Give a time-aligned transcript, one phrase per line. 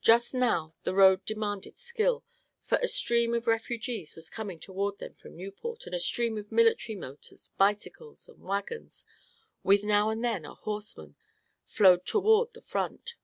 [0.00, 2.24] Just now the road demanded skill,
[2.62, 6.50] for a stream of refugees was coming toward them from Nieuport and a stream of
[6.50, 9.04] military motors, bicycles and wagons,
[9.62, 11.16] with now and then a horseman,
[11.66, 13.16] flowed toward the front.